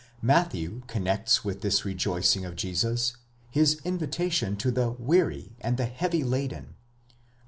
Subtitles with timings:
[0.23, 3.17] Matthew connects with this rejoicing of Jesus
[3.51, 6.73] his invitation to the weary and heavy laden (vy.